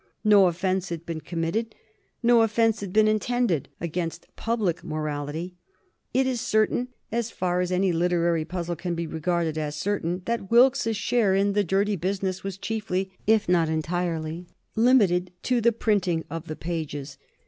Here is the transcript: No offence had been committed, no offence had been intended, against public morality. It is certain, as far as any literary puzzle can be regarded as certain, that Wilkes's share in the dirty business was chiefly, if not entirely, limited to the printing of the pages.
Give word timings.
No 0.23 0.47
offence 0.47 0.89
had 0.89 1.05
been 1.05 1.21
committed, 1.21 1.75
no 2.23 2.41
offence 2.41 2.79
had 2.79 2.91
been 2.91 3.07
intended, 3.07 3.69
against 3.79 4.25
public 4.35 4.83
morality. 4.83 5.57
It 6.11 6.25
is 6.25 6.41
certain, 6.41 6.87
as 7.11 7.29
far 7.29 7.61
as 7.61 7.71
any 7.71 7.91
literary 7.91 8.43
puzzle 8.43 8.75
can 8.75 8.95
be 8.95 9.05
regarded 9.05 9.59
as 9.59 9.75
certain, 9.75 10.23
that 10.25 10.49
Wilkes's 10.49 10.97
share 10.97 11.35
in 11.35 11.53
the 11.53 11.63
dirty 11.63 11.97
business 11.97 12.43
was 12.43 12.57
chiefly, 12.57 13.11
if 13.27 13.47
not 13.47 13.69
entirely, 13.69 14.47
limited 14.75 15.29
to 15.43 15.61
the 15.61 15.71
printing 15.71 16.25
of 16.31 16.47
the 16.47 16.55
pages. 16.55 17.19